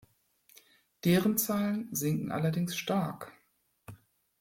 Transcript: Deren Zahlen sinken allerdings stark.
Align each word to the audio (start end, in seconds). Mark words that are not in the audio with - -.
Deren 1.03 1.37
Zahlen 1.37 1.93
sinken 1.93 2.31
allerdings 2.31 2.75
stark. 2.75 3.31